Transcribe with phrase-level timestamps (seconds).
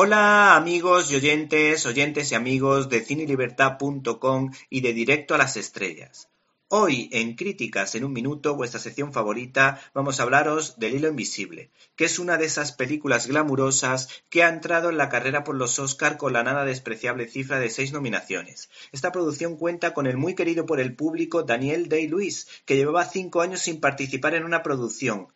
[0.00, 6.28] Hola amigos y oyentes, oyentes y amigos de cinelibertad.com y de Directo a las Estrellas.
[6.68, 11.72] Hoy en Críticas en un Minuto, vuestra sección favorita, vamos a hablaros del Hilo Invisible,
[11.96, 15.80] que es una de esas películas glamurosas que ha entrado en la carrera por los
[15.80, 18.70] Oscar con la nada despreciable cifra de seis nominaciones.
[18.92, 23.40] Esta producción cuenta con el muy querido por el público Daniel Day-Lewis, que llevaba cinco
[23.40, 25.26] años sin participar en una producción,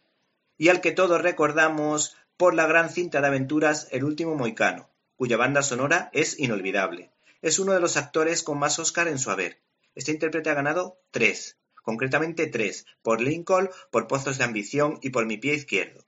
[0.56, 5.36] y al que todos recordamos por la gran cinta de aventuras El último moicano, cuya
[5.36, 7.12] banda sonora es inolvidable.
[7.40, 9.60] Es uno de los actores con más Oscar en su haber.
[9.94, 15.26] Este intérprete ha ganado tres, concretamente tres, por Lincoln, por Pozos de Ambición y por
[15.26, 16.06] Mi Pie Izquierdo.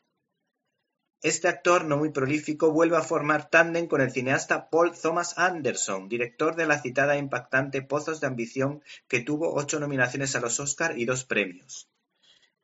[1.25, 6.09] Este actor no muy prolífico vuelve a formar tándem con el cineasta Paul Thomas Anderson,
[6.09, 10.61] director de la citada e impactante Pozos de Ambición, que tuvo ocho nominaciones a los
[10.61, 11.89] Oscar y dos premios.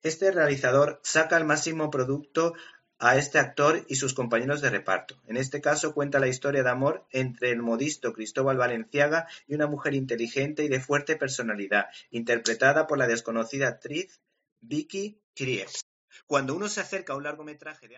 [0.02, 2.52] Este realizador saca el máximo producto
[3.00, 5.16] a este actor y sus compañeros de reparto.
[5.27, 9.66] En este caso cuenta la historia de amor entre el modisto Cristóbal Valenciaga y una
[9.66, 14.20] mujer inteligente y de fuerte personalidad, interpretada por la desconocida actriz
[14.60, 15.84] Vicky Krieps.
[16.27, 17.97] Cuando uno se acerca a un largometraje de...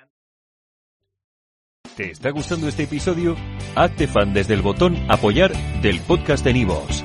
[1.96, 3.36] ¿Te está gustando este episodio?
[3.74, 7.04] Hazte fan desde el botón apoyar del podcast de Nivos.